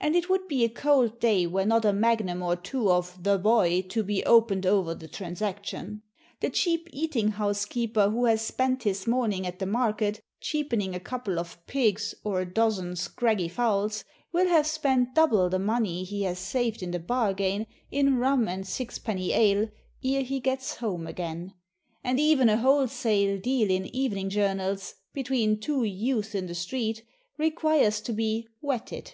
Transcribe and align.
And 0.00 0.16
it 0.16 0.30
would 0.30 0.48
be 0.48 0.64
a 0.64 0.70
cold 0.70 1.20
day 1.20 1.46
were 1.46 1.66
not 1.66 1.84
a 1.84 1.92
magnum 1.92 2.40
or 2.40 2.56
two 2.56 2.90
of 2.90 3.22
"the 3.22 3.36
Boy" 3.36 3.82
to 3.90 4.02
be 4.02 4.24
opened 4.24 4.64
over 4.64 4.94
the 4.94 5.06
transaction. 5.06 6.00
The 6.40 6.48
cheap 6.48 6.88
eating 6.94 7.32
house 7.32 7.66
keeper 7.66 8.08
who 8.08 8.24
has 8.24 8.40
spent 8.40 8.84
his 8.84 9.06
morning 9.06 9.46
at 9.46 9.58
the 9.58 9.66
"market," 9.66 10.22
cheapening 10.40 10.94
a 10.94 10.98
couple 10.98 11.38
of 11.38 11.58
pigs, 11.66 12.14
or 12.24 12.40
a 12.40 12.50
dozen 12.50 12.96
scraggy 12.96 13.48
fowls, 13.48 14.02
will 14.32 14.46
have 14.48 14.66
spent 14.66 15.14
double 15.14 15.50
the 15.50 15.58
money 15.58 16.04
he 16.04 16.22
has 16.22 16.38
saved 16.38 16.82
in 16.82 16.90
the 16.92 16.98
bargain, 16.98 17.66
in 17.90 18.16
rum 18.16 18.48
and 18.48 18.66
six 18.66 18.98
penny 18.98 19.32
ale, 19.32 19.68
ere 20.02 20.22
he 20.22 20.40
gets 20.40 20.76
home 20.76 21.06
again; 21.06 21.52
and 22.02 22.18
even 22.18 22.48
a 22.48 22.56
wholesale 22.56 23.38
deal 23.38 23.70
in 23.70 23.84
evening 23.94 24.30
journals, 24.30 24.94
between 25.12 25.60
two 25.60 25.84
youths 25.84 26.34
in 26.34 26.46
the 26.46 26.54
street, 26.54 27.02
requires 27.36 28.00
to 28.00 28.14
be 28.14 28.48
"wetted." 28.62 29.12